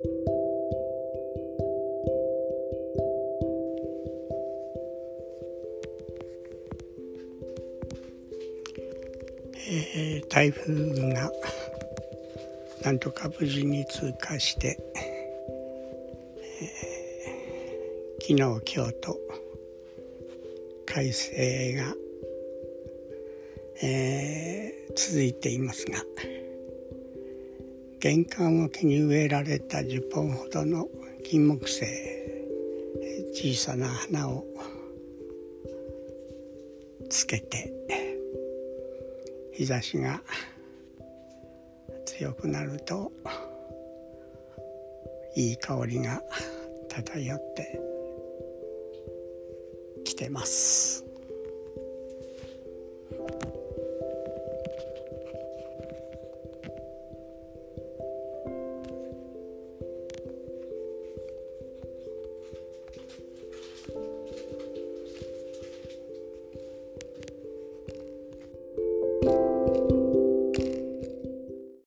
[0.00, 11.32] えー、台風が
[12.84, 14.78] なんとか無事に通過して、
[16.60, 18.34] えー、昨日
[18.76, 19.18] 今日と
[20.86, 21.92] 快晴が、
[23.82, 25.98] えー、続いていますが
[28.00, 30.88] 玄関脇に植えられた10本ほどの
[31.24, 31.86] 金木犀
[33.34, 34.44] 小さな花を
[37.10, 37.72] つけて
[39.52, 40.22] 日差しが
[42.04, 43.10] 強くなると
[45.34, 46.22] いい香りが
[46.88, 47.80] 漂って
[50.04, 50.97] きてます。